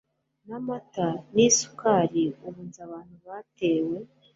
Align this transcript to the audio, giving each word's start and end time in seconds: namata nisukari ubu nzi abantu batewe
namata 0.47 1.07
nisukari 1.33 2.23
ubu 2.47 2.59
nzi 2.67 2.79
abantu 2.87 3.15
batewe 3.27 3.97